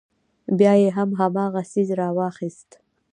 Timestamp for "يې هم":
0.81-1.09